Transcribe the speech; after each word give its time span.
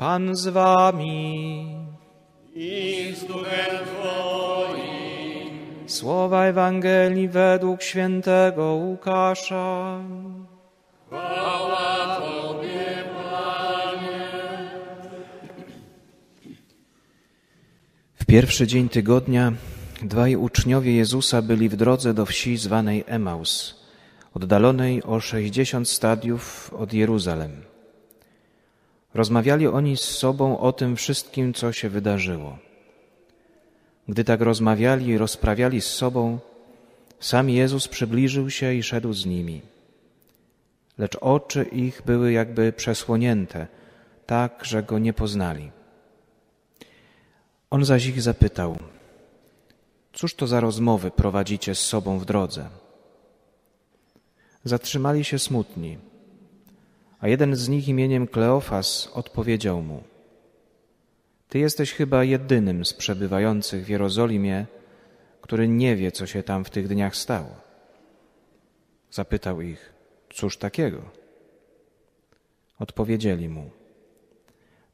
Pan 0.00 0.36
z 0.36 0.48
wami. 0.48 1.76
I 2.54 3.12
z 3.16 3.24
duchem 3.24 3.76
Twoim. 3.84 5.52
Słowa 5.86 6.44
Ewangelii 6.44 7.28
według 7.28 7.82
świętego 7.82 8.64
Łukasza. 8.74 10.00
Chwała 11.06 12.16
Tobie, 12.16 13.04
Panie. 13.14 14.28
W 18.14 18.24
pierwszy 18.24 18.66
dzień 18.66 18.88
tygodnia 18.88 19.52
dwaj 20.02 20.36
uczniowie 20.36 20.96
Jezusa 20.96 21.42
byli 21.42 21.68
w 21.68 21.76
drodze 21.76 22.14
do 22.14 22.26
wsi 22.26 22.56
zwanej 22.56 23.04
Emaus, 23.06 23.80
oddalonej 24.34 25.02
o 25.02 25.20
sześćdziesiąt 25.20 25.88
stadiów 25.88 26.74
od 26.74 26.92
Jeruzalem. 26.92 27.69
Rozmawiali 29.14 29.66
oni 29.66 29.96
z 29.96 30.00
sobą 30.00 30.58
o 30.58 30.72
tym 30.72 30.96
wszystkim, 30.96 31.54
co 31.54 31.72
się 31.72 31.88
wydarzyło. 31.88 32.58
Gdy 34.08 34.24
tak 34.24 34.40
rozmawiali 34.40 35.06
i 35.06 35.18
rozprawiali 35.18 35.80
z 35.80 35.86
sobą, 35.86 36.38
sam 37.20 37.50
Jezus 37.50 37.88
przybliżył 37.88 38.50
się 38.50 38.74
i 38.74 38.82
szedł 38.82 39.12
z 39.12 39.26
nimi. 39.26 39.62
Lecz 40.98 41.16
oczy 41.16 41.62
ich 41.62 42.02
były 42.06 42.32
jakby 42.32 42.72
przesłonięte, 42.72 43.66
tak, 44.26 44.64
że 44.64 44.82
go 44.82 44.98
nie 44.98 45.12
poznali. 45.12 45.70
On 47.70 47.84
zaś 47.84 48.06
ich 48.06 48.22
zapytał: 48.22 48.78
Cóż 50.12 50.34
to 50.34 50.46
za 50.46 50.60
rozmowy 50.60 51.10
prowadzicie 51.10 51.74
z 51.74 51.80
sobą 51.80 52.18
w 52.18 52.24
drodze? 52.24 52.68
Zatrzymali 54.64 55.24
się 55.24 55.38
smutni, 55.38 55.98
a 57.20 57.28
jeden 57.28 57.56
z 57.56 57.68
nich 57.68 57.88
imieniem 57.88 58.26
Kleofas 58.26 59.10
odpowiedział 59.14 59.82
mu: 59.82 60.02
Ty 61.48 61.58
jesteś 61.58 61.92
chyba 61.92 62.24
jedynym 62.24 62.84
z 62.84 62.94
przebywających 62.94 63.84
w 63.84 63.88
Jerozolimie, 63.88 64.66
który 65.40 65.68
nie 65.68 65.96
wie, 65.96 66.12
co 66.12 66.26
się 66.26 66.42
tam 66.42 66.64
w 66.64 66.70
tych 66.70 66.88
dniach 66.88 67.16
stało. 67.16 67.54
Zapytał 69.10 69.60
ich: 69.60 69.92
Cóż 70.34 70.56
takiego? 70.56 71.02
Odpowiedzieli 72.78 73.48
mu: 73.48 73.70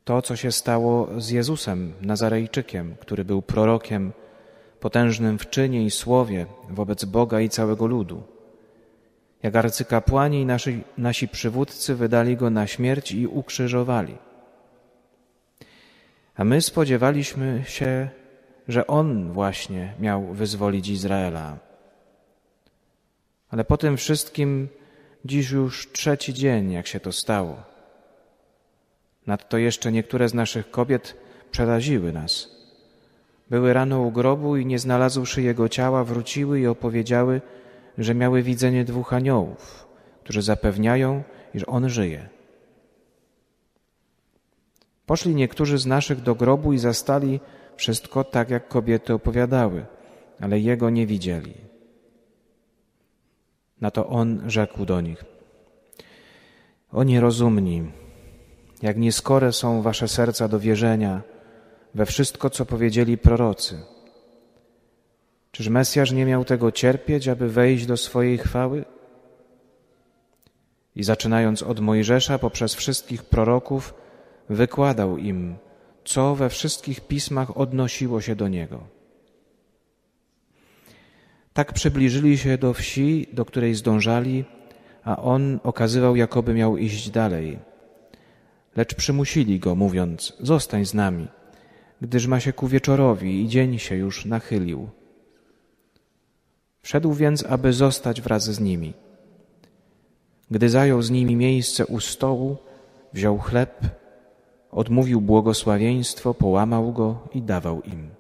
To, 0.05 0.23
co 0.23 0.37
się 0.37 0.53
stało 0.53 1.21
z 1.21 1.31
Jezusem, 1.31 1.93
Nazarejczykiem, 2.01 2.97
który 3.01 3.25
był 3.25 3.43
prorokiem, 3.43 4.13
potężnym 4.81 5.39
w 5.39 5.51
czynie 5.51 5.85
i 5.85 5.91
słowie 5.91 6.47
wobec 6.71 7.05
Boga 7.05 7.41
i 7.41 7.49
całego 7.49 7.87
ludu. 7.87 8.36
Jak 9.43 9.57
arcykapłani 9.57 10.41
i 10.41 10.47
nasi, 10.47 10.85
nasi 10.99 11.29
przywódcy 11.29 11.95
wydali 11.95 12.37
go 12.37 12.51
na 12.51 12.67
śmierć 12.67 13.13
i 13.13 13.27
ukrzyżowali. 13.27 14.17
A 16.35 16.45
my 16.45 16.63
spodziewaliśmy 16.63 17.63
się, 17.67 18.09
że 18.69 18.87
on 18.87 19.33
właśnie 19.33 19.95
miał 20.01 20.23
wyzwolić 20.23 20.89
Izraela. 20.89 21.59
Ale 23.51 23.65
po 23.65 23.77
tym 23.77 23.97
wszystkim 23.97 24.69
dziś 25.25 25.51
już 25.51 25.93
trzeci 25.93 26.35
dzień, 26.35 26.73
jak 26.73 26.87
się 26.87 27.01
to 27.01 27.13
stało. 27.13 27.63
Nadto 29.27 29.59
jeszcze 29.59 29.93
niektóre 29.93 30.29
z 30.29 30.35
naszych 30.35 30.71
kobiet 30.71 31.17
przeraziły 31.51 32.13
nas. 32.13 32.57
Były 33.51 33.73
rano 33.73 34.01
u 34.01 34.13
grobu 34.13 34.57
i 34.57 34.67
nie 34.67 34.79
znalazłszy 34.79 35.43
jego 35.43 35.69
ciała, 35.69 36.05
wróciły 36.05 36.61
i 36.61 36.67
opowiedziały, 36.67 37.41
że 37.99 38.15
miały 38.15 38.43
widzenie 38.43 38.85
dwóch 38.85 39.13
aniołów, 39.13 39.87
którzy 40.25 40.43
zapewniają, 40.43 41.23
iż 41.55 41.65
on 41.67 41.89
żyje. 41.89 42.29
Poszli 45.07 45.35
niektórzy 45.35 45.79
z 45.79 45.87
naszych 45.87 46.23
do 46.23 46.35
grobu 46.35 46.73
i 46.73 46.79
zastali 46.79 47.41
wszystko 47.77 48.25
tak, 48.25 48.51
jak 48.51 48.69
kobiety 48.69 49.15
opowiadały, 49.15 49.87
ale 50.41 50.61
jego 50.61 50.91
nie 50.91 51.07
widzieli. 51.07 51.55
Na 53.81 53.91
to 53.91 54.07
on 54.07 54.51
rzekł 54.51 54.85
do 54.85 55.01
nich: 55.01 55.25
O 56.93 57.05
nierozumni, 57.05 57.93
jak 58.83 58.97
nieskore 58.97 59.53
są 59.53 59.83
wasze 59.83 60.09
serca 60.09 60.49
do 60.49 60.61
wierzenia 60.61 61.23
we 61.95 62.07
wszystko, 62.07 62.51
co 62.51 62.67
powiedzieli 62.67 63.19
prorocy. 63.19 63.96
Czyż 65.57 65.69
Mesjasz 65.69 66.13
nie 66.13 66.25
miał 66.25 66.45
tego 66.45 66.73
cierpieć, 66.73 67.29
aby 67.29 67.49
wejść 67.49 67.87
do 67.87 67.97
swojej 67.97 68.39
chwały? 68.39 68.85
I 70.97 71.03
zaczynając 71.05 71.63
od 71.63 71.81
Mojżesza 71.81 72.39
poprzez 72.39 72.75
wszystkich 72.75 73.25
proroków, 73.25 73.95
wykładał 74.49 75.19
im, 75.19 75.57
co 76.05 76.35
we 76.35 76.49
wszystkich 76.49 77.01
pismach 77.01 77.57
odnosiło 77.57 78.21
się 78.21 78.37
do 78.37 78.49
niego. 78.49 78.81
Tak 81.53 81.73
przybliżyli 81.73 82.39
się 82.39 82.59
do 82.59 82.75
wsi, 82.75 83.27
do 83.33 83.45
której 83.45 83.75
zdążali, 83.75 84.45
a 85.05 85.23
on 85.23 85.61
okazywał, 85.63 86.17
jakoby 86.17 86.55
miał 86.55 86.77
iść 86.77 87.11
dalej. 87.11 87.59
Lecz 88.77 88.95
przymusili 88.95 89.61
go, 89.61 89.75
mówiąc: 89.75 90.37
Zostań 90.41 90.87
z 90.87 90.95
nami, 90.95 91.29
gdyż 92.01 92.27
ma 92.27 92.41
się 92.41 92.53
ku 92.53 92.69
wieczorowi 92.69 93.43
i 93.43 93.49
dzień 93.49 93.79
się 93.79 93.97
już 93.97 94.25
nachylił. 94.25 94.91
Wszedł 96.87 97.13
więc, 97.13 97.45
aby 97.45 97.73
zostać 97.73 98.21
wraz 98.21 98.45
z 98.45 98.61
nimi. 98.61 98.93
Gdy 100.51 100.69
zajął 100.69 101.03
z 101.03 101.11
nimi 101.11 101.37
miejsce 101.37 101.87
u 101.87 102.01
stołu, 102.01 102.57
wziął 103.13 103.39
chleb, 103.39 103.81
odmówił 104.71 105.21
błogosławieństwo, 105.21 106.35
połamał 106.35 106.93
go 106.93 107.29
i 107.35 107.43
dawał 107.43 107.83
im. 107.83 108.11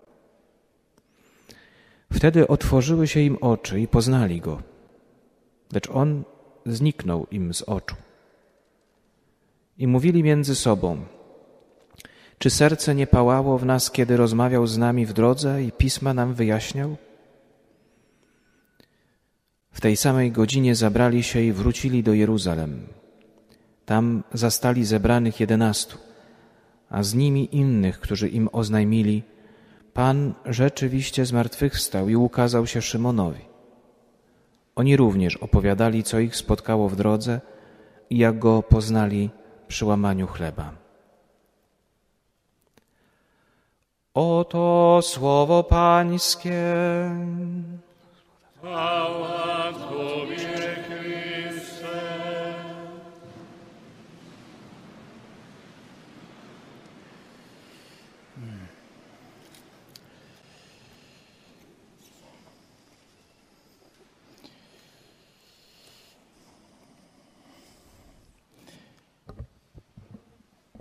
Wtedy 2.12 2.49
otworzyły 2.49 3.09
się 3.09 3.21
im 3.21 3.37
oczy 3.41 3.81
i 3.81 3.88
poznali 3.88 4.41
go, 4.41 4.62
lecz 5.72 5.91
on 5.91 6.25
zniknął 6.66 7.27
im 7.31 7.54
z 7.54 7.62
oczu. 7.62 7.97
I 9.78 9.87
mówili 9.87 10.22
między 10.22 10.54
sobą: 10.54 11.04
Czy 12.38 12.50
serce 12.50 12.94
nie 12.94 13.06
pałało 13.06 13.59
w 13.59 13.66
nas, 13.66 13.91
kiedy 13.91 14.16
rozmawiał 14.16 14.66
z 14.66 14.78
nami 14.78 15.06
w 15.06 15.12
drodze 15.12 15.62
i 15.62 15.72
pisma 15.72 16.15
nam 16.15 16.34
wyjaśniał? 16.34 16.97
W 19.76 19.81
tej 19.81 19.97
samej 19.97 20.32
godzinie 20.32 20.75
zabrali 20.75 21.22
się 21.22 21.41
i 21.41 21.53
wrócili 21.53 22.03
do 22.03 22.12
Jeruzalem. 22.12 22.87
Tam 23.84 24.25
zastali 24.32 24.84
zebranych 24.84 25.41
jedenastu, 25.41 25.98
a 26.91 27.03
z 27.03 27.14
nimi 27.14 27.48
innych, 27.53 28.00
którzy 28.00 28.28
im 28.28 28.48
oznajmili: 28.53 29.22
Pan 29.92 30.34
rzeczywiście 30.44 31.26
zmartwychwstał 31.26 32.09
i 32.09 32.16
ukazał 32.16 32.66
się 32.66 32.82
Szymonowi. 32.82 33.44
Oni 34.76 34.97
również 34.97 35.36
opowiadali, 35.36 36.03
co 36.03 36.19
ich 36.19 36.36
spotkało 36.36 36.88
w 36.88 36.97
drodze 36.97 37.41
i 38.10 38.19
jak 38.19 38.38
go 38.38 38.62
poznali 38.62 39.31
przy 39.69 39.84
łamaniu 39.84 40.26
chleba. 40.26 40.72
Oto 44.15 45.00
słowo 45.03 45.65
Pańskie. 45.65 46.65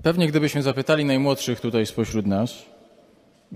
Pewnie 0.05 0.27
gdybyśmy 0.27 0.61
zapytali 0.61 1.05
najmłodszych 1.05 1.61
tutaj 1.61 1.85
spośród 1.85 2.25
nas, 2.25 2.65
y, 3.53 3.55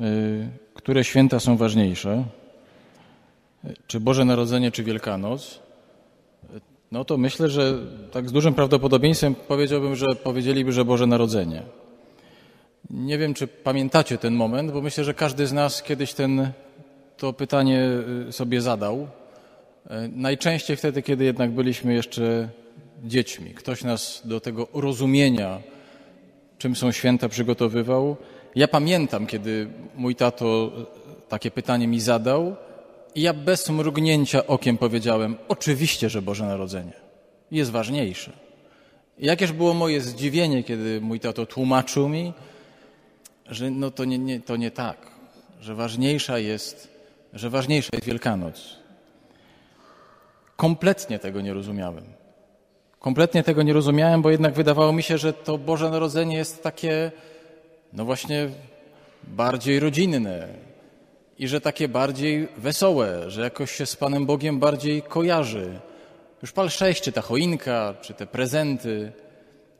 które 0.74 1.04
święta 1.04 1.40
są 1.40 1.58
ważniejsze, 1.58 2.24
czy 3.88 4.00
Boże 4.00 4.26
Narodzenie, 4.26 4.72
czy 4.72 4.84
Wielkanoc, 4.84 5.60
y, 6.56 6.62
no 6.92 7.06
to 7.06 7.18
myślę, 7.18 7.50
że 7.50 7.80
tak 8.12 8.30
z 8.30 8.32
dużym 8.32 8.54
prawdopodobieństwem 8.54 9.36
powiedziałbym, 9.36 9.96
że 9.96 10.06
powiedzieliby, 10.24 10.72
że 10.72 10.86
Boże 10.86 11.08
Narodzenie. 11.08 11.64
Nie 12.90 13.18
wiem, 13.18 13.34
czy 13.34 13.48
pamiętacie 13.48 14.18
ten 14.18 14.34
moment, 14.34 14.72
bo 14.72 14.82
myślę, 14.82 15.04
że 15.04 15.14
każdy 15.14 15.48
z 15.48 15.54
nas 15.54 15.84
kiedyś 15.84 16.14
ten, 16.14 16.52
to 17.18 17.34
pytanie 17.34 17.90
sobie 18.32 18.62
zadał. 18.62 19.08
Najczęściej 20.16 20.78
wtedy, 20.78 21.02
kiedy 21.02 21.24
jednak 21.24 21.52
byliśmy 21.52 21.94
jeszcze 21.94 22.50
dziećmi. 23.04 23.54
Ktoś 23.54 23.84
nas 23.84 24.22
do 24.26 24.40
tego 24.40 24.68
rozumienia, 24.74 25.62
czym 26.58 26.76
są 26.76 26.92
święta, 26.92 27.30
przygotowywał. 27.30 28.18
Ja 28.56 28.68
pamiętam, 28.68 29.28
kiedy 29.28 29.68
mój 29.96 30.16
tato 30.16 30.72
takie 31.30 31.52
pytanie 31.52 31.88
mi 31.88 32.00
zadał 32.00 32.56
i 33.16 33.22
ja 33.22 33.34
bez 33.34 33.70
mrugnięcia 33.70 34.48
okiem 34.48 34.78
powiedziałem, 34.78 35.38
oczywiście, 35.48 36.10
że 36.10 36.22
Boże 36.22 36.46
Narodzenie 36.46 36.94
jest 37.52 37.72
ważniejsze. 37.72 38.32
Jakież 39.20 39.52
było 39.52 39.74
moje 39.74 40.02
zdziwienie, 40.02 40.64
kiedy 40.64 41.02
mój 41.02 41.20
tato 41.20 41.46
tłumaczył 41.46 42.10
mi, 42.10 42.34
że 43.46 43.72
no 43.72 43.92
to 43.92 44.06
nie, 44.06 44.18
nie, 44.18 44.40
to 44.40 44.56
nie 44.56 44.72
tak, 44.72 44.98
że 45.62 45.76
ważniejsza 45.76 46.40
jest, 46.40 46.88
że 47.34 47.50
ważniejsza 47.50 47.90
jest 47.94 48.06
Wielkanoc. 48.06 48.76
Kompletnie 50.56 51.20
tego 51.20 51.42
nie 51.42 51.54
rozumiałem. 51.54 52.04
Kompletnie 53.00 53.44
tego 53.44 53.64
nie 53.64 53.74
rozumiałem, 53.74 54.22
bo 54.22 54.30
jednak 54.30 54.54
wydawało 54.54 54.94
mi 54.94 55.04
się, 55.04 55.18
że 55.18 55.34
to 55.34 55.58
Boże 55.58 55.90
Narodzenie 55.90 56.38
jest 56.38 56.64
takie, 56.64 57.12
no 57.94 58.06
właśnie, 58.06 58.50
bardziej 59.24 59.80
rodzinne 59.80 60.48
i 61.40 61.48
że 61.48 61.62
takie 61.62 61.88
bardziej 61.88 62.48
wesołe, 62.58 63.32
że 63.32 63.42
jakoś 63.42 63.72
się 63.72 63.86
z 63.86 63.96
Panem 63.96 64.26
Bogiem 64.26 64.60
bardziej 64.60 65.02
kojarzy. 65.02 65.80
Już 66.42 66.52
pal 66.52 66.70
sześć, 66.70 67.02
czy 67.02 67.12
ta 67.12 67.22
choinka, 67.22 67.96
czy 68.02 68.14
te 68.14 68.26
prezenty, 68.28 69.12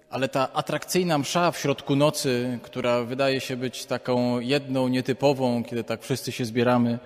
ale 0.10 0.30
ta 0.30 0.54
atrakcyjna 0.54 1.18
msza 1.18 1.52
w 1.52 1.58
środku 1.58 1.96
nocy, 1.96 2.60
która 2.64 3.04
wydaje 3.04 3.42
się 3.42 3.58
być 3.58 3.86
taką 3.86 4.40
jedną, 4.40 4.88
nietypową, 4.88 5.64
kiedy 5.64 5.84
tak 5.84 6.04
wszyscy 6.04 6.32
się 6.32 6.46
zbieramy. 6.46 7.00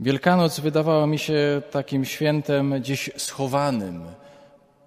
Wielkanoc 0.00 0.60
wydawała 0.60 1.06
mi 1.06 1.18
się 1.18 1.62
takim 1.70 2.04
świętem 2.04 2.80
gdzieś 2.80 3.10
schowanym, 3.16 4.04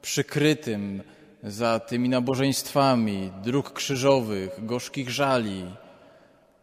przykrytym 0.01 1.03
za 1.43 1.79
tymi 1.79 2.09
nabożeństwami, 2.09 3.31
dróg 3.43 3.73
krzyżowych, 3.73 4.65
gorzkich 4.65 5.09
żali. 5.09 5.65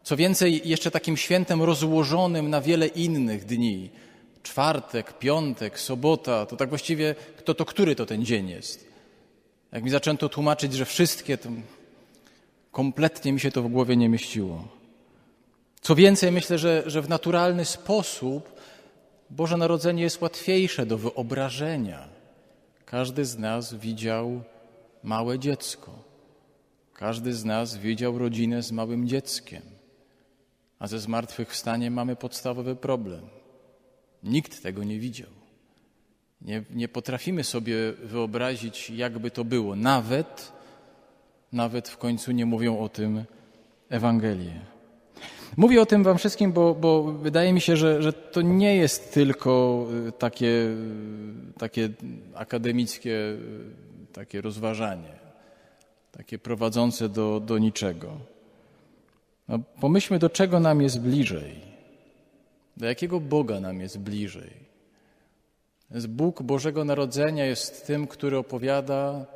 Co 0.03 0.17
więcej, 0.17 0.69
jeszcze 0.69 0.91
takim 0.91 1.17
świętem 1.17 1.63
rozłożonym 1.63 2.51
na 2.51 2.61
wiele 2.61 2.87
innych 2.87 3.45
dni. 3.45 3.91
Czwartek, 4.43 5.19
piątek, 5.19 5.81
sobota, 5.81 6.47
to 6.47 6.57
tak 6.57 6.69
właściwie, 6.69 7.15
kto 7.37 7.55
to 7.55 7.65
który 7.65 7.97
to 7.97 8.07
ten 8.07 8.25
dzień 8.25 8.49
jest? 8.49 8.89
Jak 9.73 9.85
mi 9.85 9.91
zaczęto 9.91 10.29
tłumaczyć, 10.29 10.73
że 10.75 10.85
wszystkie, 10.85 11.39
to 11.39 11.49
kompletnie 12.73 13.33
mi 13.33 13.41
się 13.41 13.51
to 13.51 13.63
w 13.63 13.69
głowie 13.69 13.97
nie 13.97 14.09
mieściło. 14.09 14.69
Co 15.81 15.95
więcej, 15.95 16.33
myślę, 16.33 16.59
że, 16.59 16.83
że 16.87 17.03
w 17.03 17.09
naturalny 17.09 17.65
sposób 17.65 18.53
Boże 19.31 19.57
Narodzenie 19.57 20.03
jest 20.03 20.23
łatwiejsze 20.23 20.87
do 20.87 20.99
wyobrażenia. 20.99 22.09
Każdy 22.85 23.25
z 23.25 23.39
nas 23.39 23.75
widział 23.75 24.43
małe 25.03 25.39
dziecko. 25.39 25.91
Każdy 26.95 27.35
z 27.35 27.45
nas 27.45 27.77
widział 27.77 28.19
rodzinę 28.19 28.63
z 28.63 28.73
małym 28.73 29.09
dzieckiem. 29.09 29.63
A 30.79 30.87
ze 30.87 30.99
zmartwychwstaniem 30.99 31.95
mamy 31.95 32.17
podstawowy 32.17 32.77
problem. 32.77 33.23
Nikt 34.23 34.63
tego 34.63 34.85
nie 34.85 34.99
widział. 34.99 35.31
Nie, 36.43 36.65
nie 36.71 36.89
potrafimy 36.89 37.45
sobie 37.45 37.93
wyobrazić, 37.93 38.91
jakby 38.91 39.31
to 39.31 39.45
było. 39.45 39.77
Nawet, 39.77 40.53
nawet 41.53 41.89
w 41.89 41.97
końcu 41.97 42.33
nie 42.33 42.47
mówią 42.47 42.79
o 42.79 42.89
tym 42.89 43.25
Ewangelie. 43.89 44.61
Mówię 45.57 45.83
o 45.83 45.87
tym 45.87 46.05
Wam 46.05 46.19
wszystkim, 46.19 46.53
bo, 46.53 46.75
bo 46.75 47.03
wydaje 47.03 47.53
mi 47.53 47.61
się, 47.61 47.77
że, 47.77 48.03
że 48.03 48.13
to 48.13 48.43
nie 48.43 48.77
jest 48.77 49.15
tylko 49.15 49.87
y, 50.09 50.13
takie, 50.13 50.47
y, 50.47 51.59
takie 51.59 51.89
akademickie 52.35 53.11
y, 53.11 53.39
takie 54.13 54.41
rozważanie, 54.41 55.19
takie 56.13 56.39
prowadzące 56.39 57.09
do, 57.09 57.41
do 57.41 57.59
niczego. 57.59 58.17
No, 59.49 59.59
pomyślmy, 59.81 60.19
do 60.19 60.31
czego 60.31 60.61
nam 60.61 60.83
jest 60.83 61.01
bliżej, 61.01 61.55
do 62.77 62.87
jakiego 62.87 63.21
Boga 63.21 63.61
nam 63.61 63.81
jest 63.81 63.99
bliżej. 63.99 64.69
Bóg 66.09 66.43
Bożego 66.43 66.85
Narodzenia 66.85 67.47
jest 67.47 67.87
tym, 67.87 68.07
który 68.07 68.39
opowiada 68.39 69.27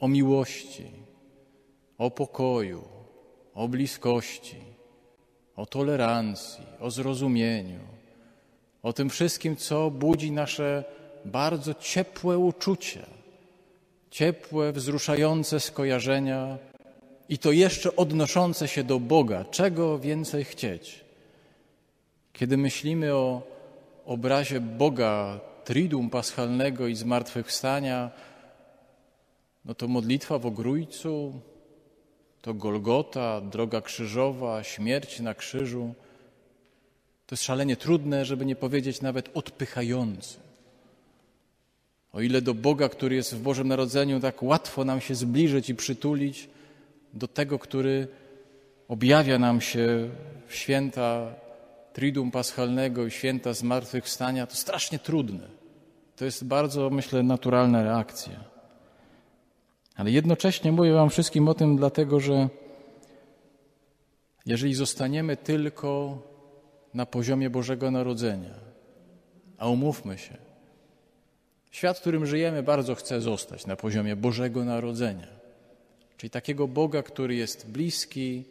o 0.00 0.08
miłości, 0.08 0.90
o 1.98 2.10
pokoju, 2.10 2.84
o 3.54 3.68
bliskości, 3.68 4.56
o 5.56 5.66
tolerancji, 5.66 6.64
o 6.80 6.90
zrozumieniu, 6.90 7.80
o 8.82 8.92
tym 8.92 9.10
wszystkim, 9.10 9.56
co 9.56 9.90
budzi 9.90 10.32
nasze 10.32 10.84
bardzo 11.24 11.74
ciepłe 11.74 12.38
uczucie, 12.38 13.06
ciepłe, 14.10 14.72
wzruszające 14.72 15.60
skojarzenia 15.60 16.58
i 17.28 17.38
to 17.38 17.52
jeszcze 17.52 17.96
odnoszące 17.96 18.68
się 18.68 18.84
do 18.84 19.00
Boga. 19.00 19.44
Czego 19.44 19.98
więcej 19.98 20.44
chcieć? 20.44 21.04
Kiedy 22.32 22.56
myślimy 22.56 23.14
o 23.14 23.42
obrazie 24.04 24.60
Boga 24.60 25.40
Triduum 25.64 26.10
Paschalnego 26.10 26.86
i 26.86 26.94
Zmartwychwstania, 26.94 28.10
no 29.64 29.74
to 29.74 29.88
modlitwa 29.88 30.38
w 30.38 30.46
Ogrójcu, 30.46 31.40
to 32.42 32.54
Golgota, 32.54 33.40
droga 33.40 33.80
krzyżowa, 33.80 34.62
śmierć 34.62 35.20
na 35.20 35.34
krzyżu. 35.34 35.94
To 37.26 37.34
jest 37.34 37.44
szalenie 37.44 37.76
trudne, 37.76 38.24
żeby 38.24 38.46
nie 38.46 38.56
powiedzieć 38.56 39.00
nawet 39.00 39.30
odpychające. 39.34 40.38
O 42.12 42.20
ile 42.20 42.42
do 42.42 42.54
Boga, 42.54 42.88
który 42.88 43.16
jest 43.16 43.34
w 43.34 43.42
Bożym 43.42 43.68
Narodzeniu, 43.68 44.20
tak 44.20 44.42
łatwo 44.42 44.84
nam 44.84 45.00
się 45.00 45.14
zbliżyć 45.14 45.70
i 45.70 45.74
przytulić, 45.74 46.48
do 47.16 47.28
tego, 47.28 47.58
który 47.58 48.08
objawia 48.88 49.38
nam 49.38 49.60
się 49.60 50.08
w 50.46 50.54
święta 50.54 51.34
Triduum 51.92 52.30
Paschalnego 52.30 53.06
i 53.06 53.10
święta 53.10 53.52
Zmartwychwstania, 53.52 54.46
to 54.46 54.56
strasznie 54.56 54.98
trudne. 54.98 55.48
To 56.16 56.24
jest 56.24 56.44
bardzo, 56.44 56.90
myślę, 56.90 57.22
naturalna 57.22 57.82
reakcja. 57.82 58.44
Ale 59.96 60.10
jednocześnie 60.10 60.72
mówię 60.72 60.92
Wam 60.92 61.10
wszystkim 61.10 61.48
o 61.48 61.54
tym, 61.54 61.76
dlatego 61.76 62.20
że 62.20 62.48
jeżeli 64.46 64.74
zostaniemy 64.74 65.36
tylko 65.36 66.18
na 66.94 67.06
poziomie 67.06 67.50
Bożego 67.50 67.90
Narodzenia, 67.90 68.54
a 69.58 69.68
umówmy 69.68 70.18
się, 70.18 70.36
świat, 71.70 71.98
w 71.98 72.00
którym 72.00 72.26
żyjemy, 72.26 72.62
bardzo 72.62 72.94
chce 72.94 73.20
zostać 73.20 73.66
na 73.66 73.76
poziomie 73.76 74.16
Bożego 74.16 74.64
Narodzenia, 74.64 75.35
czyli 76.16 76.30
takiego 76.30 76.68
Boga, 76.68 77.02
który 77.02 77.34
jest 77.34 77.70
bliski, 77.70 78.44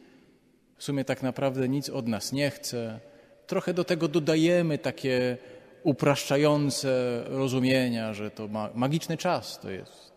w 0.77 0.83
sumie 0.83 1.05
tak 1.05 1.23
naprawdę 1.23 1.69
nic 1.69 1.89
od 1.89 2.07
nas 2.07 2.31
nie 2.31 2.49
chce. 2.49 2.99
Trochę 3.47 3.73
do 3.73 3.83
tego 3.83 4.07
dodajemy 4.07 4.77
takie 4.77 5.37
upraszczające 5.83 7.23
rozumienia, 7.27 8.13
że 8.13 8.31
to 8.31 8.47
ma, 8.47 8.69
magiczny 8.73 9.17
czas 9.17 9.59
to 9.59 9.69
jest, 9.69 10.11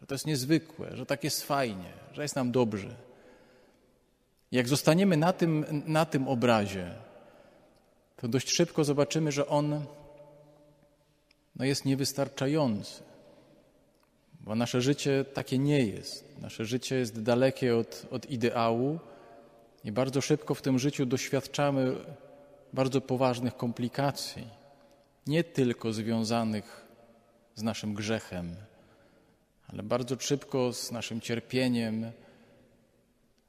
że 0.00 0.06
to 0.06 0.14
jest 0.14 0.26
niezwykłe, 0.26 0.96
że 0.96 1.06
tak 1.06 1.24
jest 1.24 1.44
fajnie, 1.44 1.92
że 2.12 2.22
jest 2.22 2.36
nam 2.36 2.52
dobrze. 2.52 2.94
Jak 4.52 4.68
zostaniemy 4.68 5.16
na 5.16 5.32
tym, 5.32 5.82
na 5.86 6.04
tym 6.04 6.28
obrazie, 6.28 6.94
to 8.16 8.28
dość 8.28 8.50
szybko 8.50 8.84
zobaczymy, 8.84 9.32
że 9.32 9.46
on 9.46 9.84
no 11.56 11.64
jest 11.64 11.84
niewystarczający, 11.84 13.02
bo 14.46 14.54
nasze 14.54 14.80
życie 14.80 15.24
takie 15.24 15.58
nie 15.58 15.86
jest. 15.86 16.38
Nasze 16.38 16.64
życie 16.64 16.96
jest 16.96 17.22
dalekie 17.22 17.76
od, 17.76 18.06
od 18.10 18.30
ideału 18.30 18.98
i 19.84 19.92
bardzo 19.92 20.20
szybko 20.20 20.54
w 20.54 20.62
tym 20.62 20.78
życiu 20.78 21.06
doświadczamy 21.06 21.96
bardzo 22.72 23.00
poważnych 23.00 23.56
komplikacji 23.56 24.46
nie 25.26 25.44
tylko 25.44 25.92
związanych 25.92 26.86
z 27.54 27.62
naszym 27.62 27.94
grzechem, 27.94 28.56
ale 29.68 29.82
bardzo 29.82 30.16
szybko 30.18 30.72
z 30.72 30.92
naszym 30.92 31.20
cierpieniem, 31.20 32.12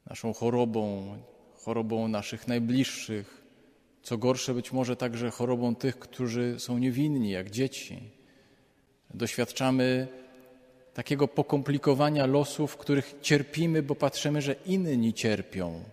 naszą 0.10 0.34
chorobą, 0.34 1.18
chorobą 1.54 2.08
naszych 2.08 2.48
najbliższych, 2.48 3.44
co 4.04 4.18
gorsze 4.18 4.54
być 4.54 4.72
może 4.72 4.96
także 4.96 5.32
chorobą 5.32 5.76
tych, 5.76 6.00
którzy 6.00 6.56
są 6.60 6.78
niewinni, 6.78 7.30
jak 7.30 7.50
dzieci. 7.50 8.12
Doświadczamy 9.14 10.08
takiego 10.98 11.28
pokomplikowania 11.28 12.26
losów, 12.26 12.72
w 12.72 12.78
których 12.78 13.16
cierpimy, 13.22 13.84
bo 13.84 13.96
patrzymy, 13.96 14.42
że 14.42 14.56
inni 14.66 15.14
cierpią. 15.14 15.84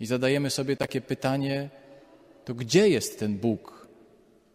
I 0.00 0.06
zadajemy 0.06 0.50
sobie 0.50 0.76
takie 0.76 1.00
pytanie: 1.00 1.70
to 2.44 2.54
gdzie 2.54 2.88
jest 2.88 3.18
ten 3.18 3.38
Bóg? 3.38 3.88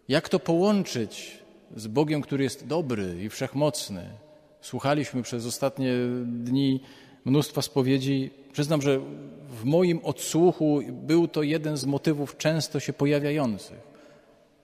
Jak 0.07 0.29
to 0.29 0.39
połączyć 0.39 1.39
z 1.75 1.87
Bogiem, 1.87 2.21
który 2.21 2.43
jest 2.43 2.67
dobry 2.67 3.23
i 3.23 3.29
wszechmocny? 3.29 4.09
Słuchaliśmy 4.61 5.23
przez 5.23 5.45
ostatnie 5.45 5.93
dni 6.25 6.79
mnóstwa 7.25 7.61
spowiedzi. 7.61 8.31
Przyznam, 8.53 8.81
że 8.81 8.99
w 9.49 9.63
moim 9.63 9.99
odsłuchu 10.03 10.81
był 10.91 11.27
to 11.27 11.43
jeden 11.43 11.77
z 11.77 11.85
motywów 11.85 12.37
często 12.37 12.79
się 12.79 12.93
pojawiających. 12.93 13.81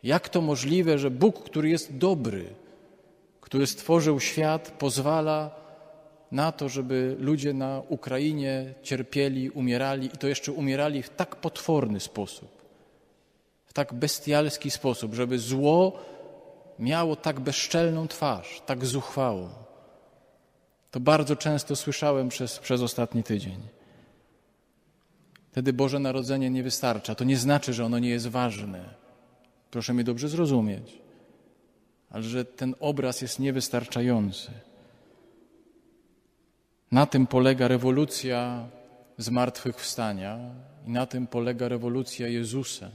Jak 0.03 0.29
to 0.29 0.41
możliwe, 0.41 0.99
że 0.99 1.11
Bóg, 1.11 1.43
który 1.43 1.69
jest 1.69 1.97
dobry, 1.97 2.45
który 3.49 3.67
stworzył 3.67 4.19
świat, 4.19 4.71
pozwala 4.71 5.51
na 6.31 6.51
to, 6.51 6.69
żeby 6.69 7.15
ludzie 7.19 7.53
na 7.53 7.81
Ukrainie 7.87 8.73
cierpieli, 8.83 9.49
umierali 9.49 10.07
i 10.07 10.17
to 10.17 10.27
jeszcze 10.27 10.51
umierali 10.51 11.03
w 11.03 11.09
tak 11.09 11.35
potworny 11.35 11.99
sposób? 11.99 12.59
w 13.69 13.73
tak 13.73 13.93
bestialski 13.93 14.71
sposób, 14.71 15.13
żeby 15.13 15.39
zło 15.39 15.99
miało 16.79 17.15
tak 17.15 17.39
bezczelną 17.39 18.07
twarz, 18.07 18.61
tak 18.65 18.85
zuchwałą. 18.85 19.49
To 20.91 20.99
bardzo 20.99 21.35
często 21.35 21.75
słyszałem 21.75 22.29
przez, 22.29 22.59
przez 22.59 22.81
ostatni 22.81 23.23
tydzień. 23.23 23.57
Wtedy 25.51 25.73
Boże 25.73 25.99
Narodzenie 25.99 26.49
nie 26.49 26.63
wystarcza. 26.63 27.15
To 27.15 27.23
nie 27.23 27.37
znaczy, 27.37 27.73
że 27.73 27.85
ono 27.85 27.99
nie 27.99 28.09
jest 28.09 28.27
ważne. 28.27 28.83
Proszę 29.71 29.93
mnie 29.93 30.03
dobrze 30.03 30.29
zrozumieć. 30.29 30.97
Ale 32.09 32.23
że 32.23 32.45
ten 32.45 32.75
obraz 32.79 33.21
jest 33.21 33.39
niewystarczający. 33.39 34.51
Na 36.91 37.05
tym 37.05 37.27
polega 37.27 37.67
rewolucja 37.67 38.67
zmartwychwstania 39.17 40.39
i 40.87 40.91
na 40.91 41.05
tym 41.05 41.27
polega 41.27 41.67
rewolucja 41.67 42.27
Jezusa. 42.27 42.89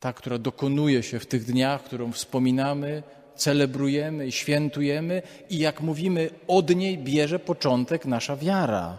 Ta, 0.00 0.12
która 0.12 0.38
dokonuje 0.38 1.02
się 1.02 1.18
w 1.18 1.26
tych 1.26 1.44
dniach, 1.44 1.84
którą 1.84 2.12
wspominamy, 2.12 3.02
celebrujemy 3.36 4.26
i 4.26 4.32
świętujemy, 4.32 5.22
i 5.50 5.58
jak 5.58 5.80
mówimy, 5.80 6.30
od 6.48 6.74
niej 6.76 6.98
bierze 6.98 7.38
początek 7.38 8.06
nasza 8.06 8.36
wiara. 8.36 8.98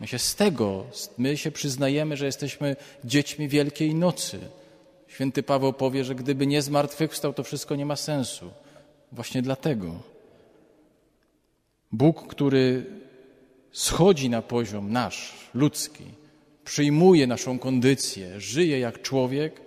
My 0.00 0.06
się 0.06 0.18
z 0.18 0.34
tego, 0.34 0.86
my 1.18 1.36
się 1.36 1.50
przyznajemy, 1.50 2.16
że 2.16 2.26
jesteśmy 2.26 2.76
dziećmi 3.04 3.48
Wielkiej 3.48 3.94
Nocy. 3.94 4.38
Święty 5.10 5.42
Paweł 5.42 5.72
powie, 5.72 6.04
że 6.04 6.14
gdyby 6.14 6.46
nie 6.46 6.62
zmartwychwstał, 6.62 7.32
to 7.32 7.42
wszystko 7.44 7.76
nie 7.76 7.86
ma 7.86 7.96
sensu. 7.96 8.50
Właśnie 9.12 9.42
dlatego. 9.42 10.02
Bóg, 11.92 12.26
który 12.26 12.86
schodzi 13.72 14.30
na 14.30 14.42
poziom 14.42 14.92
nasz, 14.92 15.34
ludzki, 15.54 16.04
przyjmuje 16.64 17.26
naszą 17.26 17.58
kondycję, 17.58 18.40
żyje 18.40 18.78
jak 18.78 19.02
człowiek, 19.02 19.60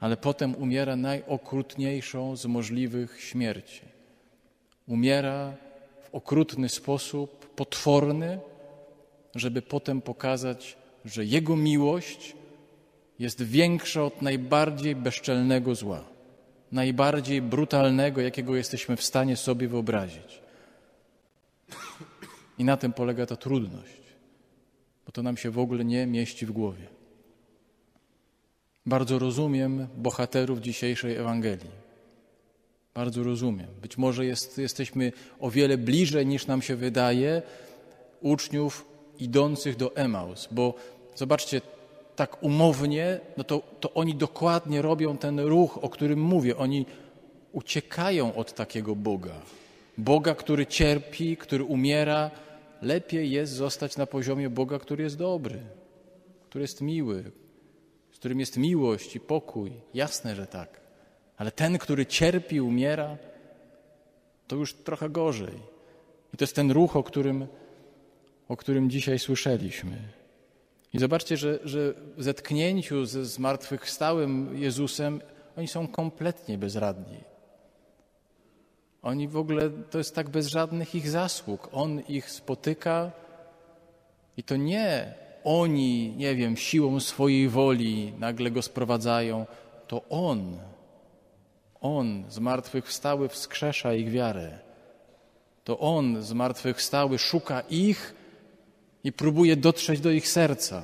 ale 0.00 0.16
potem 0.16 0.54
umiera 0.54 0.96
najokrutniejszą 0.96 2.36
z 2.36 2.46
możliwych 2.46 3.20
śmierci. 3.20 3.82
Umiera 4.86 5.54
w 6.02 6.14
okrutny 6.14 6.68
sposób, 6.68 7.54
potworny, 7.54 8.40
żeby 9.34 9.62
potem 9.62 10.00
pokazać, 10.00 10.76
że 11.04 11.24
Jego 11.24 11.56
miłość 11.56 12.34
jest 13.18 13.42
większa 13.42 14.04
od 14.04 14.22
najbardziej 14.22 14.96
bezczelnego 14.96 15.74
zła, 15.74 16.04
najbardziej 16.72 17.42
brutalnego, 17.42 18.20
jakiego 18.20 18.56
jesteśmy 18.56 18.96
w 18.96 19.02
stanie 19.02 19.36
sobie 19.36 19.68
wyobrazić. 19.68 20.42
I 22.58 22.64
na 22.64 22.76
tym 22.76 22.92
polega 22.92 23.26
ta 23.26 23.36
trudność, 23.36 24.02
bo 25.06 25.12
to 25.12 25.22
nam 25.22 25.36
się 25.36 25.50
w 25.50 25.58
ogóle 25.58 25.84
nie 25.84 26.06
mieści 26.06 26.46
w 26.46 26.52
głowie. 26.52 26.86
Bardzo 28.86 29.18
rozumiem 29.18 29.86
bohaterów 29.96 30.60
dzisiejszej 30.60 31.16
Ewangelii. 31.16 31.70
Bardzo 32.94 33.22
rozumiem. 33.22 33.66
Być 33.82 33.98
może 33.98 34.26
jest, 34.26 34.58
jesteśmy 34.58 35.12
o 35.40 35.50
wiele 35.50 35.78
bliżej 35.78 36.26
niż 36.26 36.46
nam 36.46 36.62
się 36.62 36.76
wydaje 36.76 37.42
uczniów 38.20 38.86
idących 39.18 39.76
do 39.76 39.96
Emaus, 39.96 40.48
bo 40.50 40.74
zobaczcie, 41.16 41.60
tak 42.16 42.42
umownie, 42.42 43.20
no 43.36 43.44
to, 43.44 43.62
to 43.80 43.94
oni 43.94 44.14
dokładnie 44.14 44.82
robią 44.82 45.16
ten 45.16 45.40
ruch, 45.40 45.78
o 45.84 45.88
którym 45.88 46.20
mówię. 46.20 46.56
Oni 46.56 46.86
uciekają 47.52 48.34
od 48.34 48.54
takiego 48.54 48.96
Boga. 48.96 49.34
Boga, 49.98 50.34
który 50.34 50.66
cierpi, 50.66 51.36
który 51.36 51.64
umiera. 51.64 52.30
Lepiej 52.82 53.30
jest 53.30 53.52
zostać 53.52 53.96
na 53.96 54.06
poziomie 54.06 54.50
Boga, 54.50 54.78
który 54.78 55.04
jest 55.04 55.16
dobry, 55.16 55.60
który 56.48 56.62
jest 56.62 56.80
miły, 56.80 57.30
z 58.12 58.18
którym 58.18 58.40
jest 58.40 58.56
miłość 58.56 59.16
i 59.16 59.20
pokój. 59.20 59.72
Jasne, 59.94 60.34
że 60.34 60.46
tak. 60.46 60.80
Ale 61.36 61.50
ten, 61.50 61.78
który 61.78 62.06
cierpi, 62.06 62.60
umiera, 62.60 63.16
to 64.46 64.56
już 64.56 64.74
trochę 64.74 65.10
gorzej. 65.10 65.54
I 66.34 66.36
to 66.36 66.42
jest 66.44 66.56
ten 66.56 66.70
ruch, 66.70 66.96
o 66.96 67.02
którym, 67.02 67.46
o 68.48 68.56
którym 68.56 68.90
dzisiaj 68.90 69.18
słyszeliśmy. 69.18 70.21
I 70.92 70.98
zobaczcie, 70.98 71.36
że, 71.36 71.58
że 71.64 71.94
w 72.16 72.22
zetknięciu 72.22 73.04
ze 73.06 73.24
zmartwychwstałym 73.24 74.56
Jezusem 74.56 75.20
oni 75.56 75.68
są 75.68 75.88
kompletnie 75.88 76.58
bezradni. 76.58 77.18
Oni 79.02 79.28
w 79.28 79.36
ogóle, 79.36 79.70
to 79.90 79.98
jest 79.98 80.14
tak 80.14 80.30
bez 80.30 80.46
żadnych 80.46 80.94
ich 80.94 81.10
zasług. 81.10 81.68
On 81.72 82.00
ich 82.00 82.30
spotyka 82.30 83.10
i 84.36 84.42
to 84.42 84.56
nie 84.56 85.14
oni, 85.44 86.14
nie 86.16 86.34
wiem, 86.34 86.56
siłą 86.56 87.00
swojej 87.00 87.48
woli 87.48 88.12
nagle 88.18 88.50
go 88.50 88.62
sprowadzają, 88.62 89.46
to 89.86 90.02
On, 90.10 90.58
On 91.80 92.24
zmartwychwstały 92.28 93.28
wskrzesza 93.28 93.94
ich 93.94 94.10
wiarę. 94.10 94.58
To 95.64 95.78
On 95.78 96.22
zmartwychwstały 96.22 97.18
szuka 97.18 97.60
ich 97.60 98.14
i 99.04 99.12
próbuje 99.12 99.56
dotrzeć 99.56 100.00
do 100.00 100.10
ich 100.10 100.28
serca. 100.28 100.82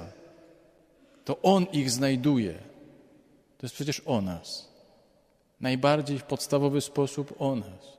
To 1.24 1.42
On 1.42 1.66
ich 1.72 1.90
znajduje. 1.90 2.54
To 3.58 3.66
jest 3.66 3.74
przecież 3.74 4.02
o 4.06 4.20
nas. 4.20 4.68
Najbardziej 5.60 6.18
w 6.18 6.24
podstawowy 6.24 6.80
sposób 6.80 7.34
o 7.38 7.56
nas. 7.56 7.98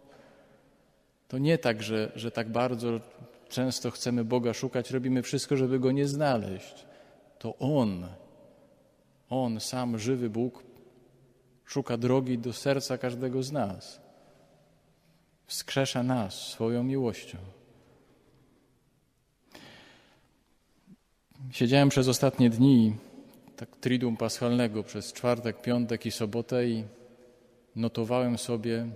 To 1.27 1.37
nie 1.37 1.57
tak, 1.57 1.83
że, 1.83 2.11
że 2.15 2.31
tak 2.31 2.49
bardzo 2.49 2.99
często 3.49 3.91
chcemy 3.91 4.23
Boga 4.25 4.53
szukać, 4.53 4.91
robimy 4.91 5.21
wszystko, 5.21 5.57
żeby 5.57 5.79
Go 5.79 5.91
nie 5.91 6.07
znaleźć. 6.07 6.85
To 7.39 7.57
On, 7.57 8.07
On, 9.29 9.59
sam 9.59 9.99
żywy 9.99 10.29
Bóg, 10.29 10.63
szuka 11.65 11.97
drogi 11.97 12.37
do 12.37 12.53
serca 12.53 12.97
każdego 12.97 13.43
z 13.43 13.51
nas. 13.51 14.01
Wskrzesza 15.45 16.03
nas 16.03 16.33
swoją 16.33 16.83
miłością. 16.83 17.37
Siedziałem 21.51 21.89
przez 21.89 22.07
ostatnie 22.07 22.49
dni 22.49 22.95
tak 23.55 23.77
triduum 23.77 24.17
paschalnego 24.17 24.83
przez 24.83 25.13
czwartek, 25.13 25.61
piątek 25.61 26.05
i 26.05 26.11
sobotę 26.11 26.67
i 26.67 26.83
notowałem 27.75 28.37
sobie 28.37 28.87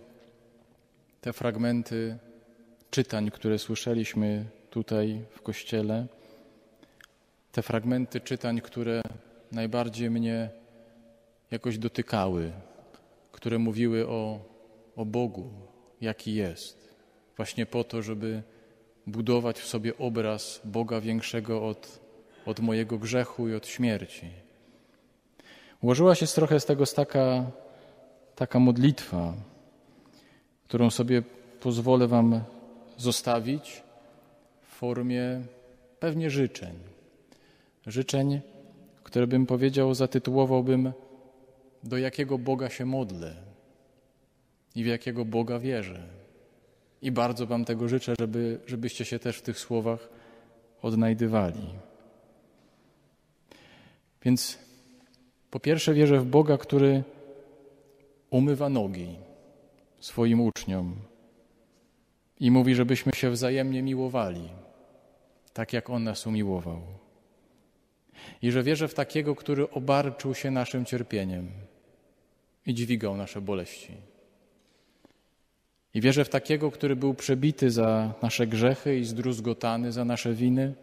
te 1.22 1.34
fragmenty 1.34 2.18
czytań, 2.90 3.32
które 3.32 3.60
słyszeliśmy 3.60 4.46
tutaj 4.70 5.22
w 5.32 5.42
kościele, 5.42 6.08
te 7.52 7.62
fragmenty 7.62 8.22
czytań, 8.22 8.62
które 8.62 9.02
najbardziej 9.52 10.10
mnie 10.10 10.50
jakoś 11.52 11.78
dotykały, 11.78 12.52
które 13.32 13.60
mówiły 13.60 14.08
o, 14.08 14.40
o 14.96 15.06
Bogu, 15.06 15.50
jaki 16.02 16.34
jest, 16.34 16.96
właśnie 17.38 17.66
po 17.66 17.84
to, 17.84 18.02
żeby 18.02 18.44
budować 19.08 19.60
w 19.60 19.68
sobie 19.68 19.98
obraz 19.98 20.62
Boga 20.66 21.02
większego 21.02 21.68
od, 21.68 22.03
od 22.46 22.60
mojego 22.60 22.98
grzechu 22.98 23.50
i 23.50 23.56
od 23.56 23.68
śmierci. 23.68 24.30
Ułożyła 25.82 26.16
się 26.16 26.28
trochę 26.28 26.60
z 26.60 26.66
tego 26.66 26.84
taka, 28.36 28.60
modlitwa, 28.60 29.34
którą 30.68 30.90
sobie 30.90 31.22
pozwolę 31.60 32.08
Wam 32.08 32.44
zostawić 32.98 33.84
w 34.62 34.76
formie 34.76 35.42
pewnie 36.00 36.30
życzeń. 36.30 36.74
Życzeń, 37.88 38.42
które 39.04 39.28
bym 39.28 39.46
powiedział, 39.46 39.94
zatytułowałbym 39.94 40.94
do 41.84 41.98
jakiego 41.98 42.38
Boga 42.38 42.70
się 42.70 42.86
modlę 42.86 43.36
i 44.76 44.84
w 44.84 44.88
jakiego 44.88 45.26
Boga 45.26 45.60
wierzę. 45.60 46.04
I 47.02 47.12
bardzo 47.12 47.48
Wam 47.48 47.66
tego 47.66 47.88
życzę, 47.88 48.14
żeby, 48.20 48.60
żebyście 48.68 49.06
się 49.06 49.20
też 49.20 49.38
w 49.38 49.42
tych 49.42 49.60
słowach 49.60 50.10
odnajdywali. 50.82 51.93
Więc 54.26 54.60
po 55.52 55.60
pierwsze 55.60 55.94
wierzę 55.94 56.20
w 56.20 56.26
Boga, 56.26 56.58
który 56.58 57.04
umywa 58.30 58.70
nogi 58.70 59.16
swoim 60.00 60.42
uczniom 60.42 60.96
i 62.40 62.52
mówi, 62.52 62.76
żebyśmy 62.76 63.12
się 63.16 63.30
wzajemnie 63.30 63.84
miłowali, 63.84 64.50
tak 65.54 65.74
jak 65.74 65.90
On 65.90 66.04
nas 66.04 66.28
umiłował. 66.28 66.82
I 68.42 68.52
że 68.52 68.64
wierzę 68.64 68.88
w 68.88 68.94
takiego, 68.94 69.36
który 69.36 69.70
obarczył 69.70 70.36
się 70.36 70.52
naszym 70.52 70.86
cierpieniem 70.86 71.52
i 72.66 72.74
dźwigał 72.74 73.18
nasze 73.18 73.42
boleści. 73.42 73.94
I 75.94 76.02
wierzę 76.02 76.26
w 76.26 76.30
takiego, 76.30 76.72
który 76.72 76.96
był 76.96 77.14
przebity 77.14 77.72
za 77.72 78.14
nasze 78.22 78.48
grzechy 78.48 78.98
i 78.98 79.06
zdruzgotany 79.06 79.92
za 79.92 80.06
nasze 80.06 80.34
winy 80.34 80.74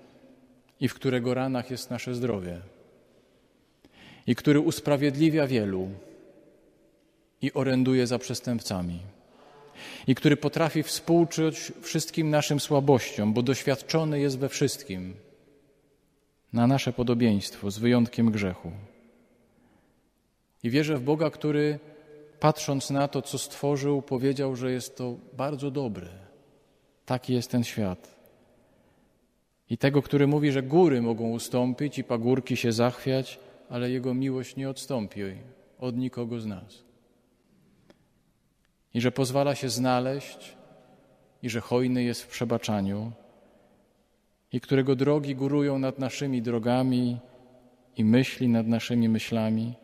i 0.81 0.89
w 0.89 0.95
którego 0.95 1.35
ranach 1.35 1.71
jest 1.71 1.91
nasze 1.91 2.15
zdrowie. 2.15 2.61
I 4.27 4.35
który 4.35 4.61
usprawiedliwia 4.61 5.47
wielu 5.47 5.89
i 7.43 7.53
oręduje 7.53 8.07
za 8.07 8.19
przestępcami 8.19 9.01
i 10.07 10.15
który 10.15 10.37
potrafi 10.37 10.83
współczuć 10.83 11.73
wszystkim 11.83 12.31
naszym 12.31 12.61
słabościom, 12.61 13.33
bo 13.33 13.43
doświadczony 13.43 14.21
jest 14.21 14.39
we 14.39 14.49
wszystkim, 14.49 15.15
na 16.53 16.67
nasze 16.67 16.93
podobieństwo, 16.93 17.71
z 17.71 17.79
wyjątkiem 17.79 18.31
grzechu. 18.31 18.73
I 20.63 20.71
wierzę 20.71 20.97
w 20.97 21.03
Boga, 21.03 21.31
który 21.31 21.79
patrząc 22.41 22.91
na 22.91 23.09
to, 23.09 23.23
co 23.23 23.39
stworzył, 23.39 24.03
powiedział, 24.03 24.57
że 24.57 24.73
jest 24.73 24.97
to 24.97 25.17
bardzo 25.37 25.71
dobre. 25.71 26.09
Taki 27.07 27.35
jest 27.35 27.51
ten 27.51 27.65
świat. 27.65 28.21
I 29.71 29.79
tego, 29.79 30.03
który 30.03 30.27
mówi, 30.27 30.53
że 30.53 30.63
góry 30.63 31.03
mogą 31.03 31.31
ustąpić 31.31 31.99
i 31.99 32.05
pagórki 32.05 32.57
się 32.57 32.73
zachwiać, 32.73 33.39
ale 33.71 33.91
Jego 33.91 34.15
miłość 34.15 34.57
nie 34.57 34.71
odstąpi 34.71 35.21
od 35.79 35.97
nikogo 35.97 36.41
z 36.41 36.47
nas. 36.47 36.85
I 38.95 39.01
że 39.01 39.13
pozwala 39.13 39.55
się 39.55 39.69
znaleźć, 39.69 40.57
i 41.43 41.51
że 41.51 41.61
hojny 41.61 42.03
jest 42.03 42.23
w 42.23 42.29
przebaczaniu, 42.29 43.13
i 44.53 44.61
którego 44.61 44.97
drogi 44.97 45.35
górują 45.35 45.79
nad 45.79 45.99
naszymi 45.99 46.43
drogami 46.43 47.19
i 47.97 48.05
myśli 48.05 48.49
nad 48.49 48.67
naszymi 48.67 49.09
myślami, 49.09 49.75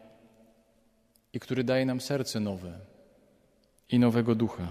i 1.32 1.40
który 1.40 1.64
daje 1.64 1.86
nam 1.86 2.00
serce 2.00 2.40
nowe 2.40 2.78
i 3.88 3.98
nowego 3.98 4.34
ducha, 4.34 4.68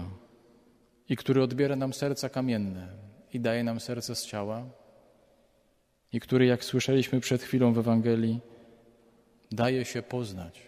i 1.08 1.16
który 1.16 1.42
odbiera 1.42 1.76
nam 1.76 1.92
serca 1.92 2.28
kamienne 2.28 2.88
i 3.32 3.40
daje 3.40 3.64
nam 3.64 3.80
serce 3.80 4.14
z 4.14 4.26
ciała, 4.26 4.64
i 6.12 6.20
który, 6.20 6.46
jak 6.46 6.64
słyszeliśmy 6.64 7.20
przed 7.20 7.42
chwilą 7.42 7.72
w 7.72 7.78
Ewangelii, 7.78 8.40
daje 9.52 9.84
się 9.84 10.02
poznać 10.02 10.62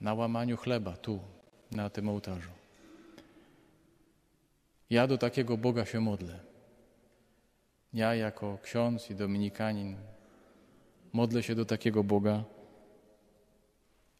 na 0.00 0.14
łamaniu 0.14 0.56
chleba 0.56 0.96
tu, 0.96 1.20
na 1.70 1.90
tym 1.90 2.08
ołtarzu. 2.08 2.50
Ja 4.90 5.06
do 5.06 5.18
takiego 5.18 5.56
Boga 5.56 5.84
się 5.84 6.00
modlę. 6.00 6.38
Ja, 7.92 8.14
jako 8.14 8.58
ksiądz 8.62 9.10
i 9.10 9.14
dominikanin, 9.14 9.96
modlę 11.12 11.42
się 11.42 11.54
do 11.54 11.64
takiego 11.64 12.04
Boga 12.04 12.44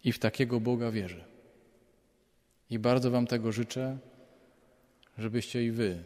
i 0.04 0.12
w 0.12 0.18
takiego 0.18 0.60
Boga 0.60 0.90
wierzę. 0.90 1.24
I 2.70 2.78
bardzo 2.78 3.10
Wam 3.10 3.26
tego 3.26 3.52
życzę, 3.52 3.98
żebyście 5.18 5.64
i 5.64 5.70
Wy 5.70 6.02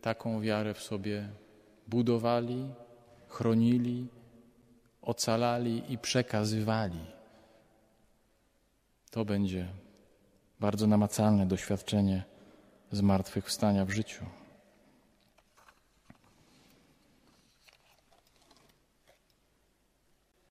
taką 0.00 0.40
wiarę 0.40 0.74
w 0.74 0.82
sobie 0.82 1.28
budowali, 1.88 2.68
chronili, 3.28 4.06
ocalali 5.02 5.82
i 5.88 5.98
przekazywali. 5.98 7.19
To 9.10 9.24
będzie 9.24 9.68
bardzo 10.60 10.86
namacalne 10.86 11.46
doświadczenie 11.46 12.22
zmartwychwstania 12.92 13.84
w 13.84 13.90
życiu. 13.90 14.24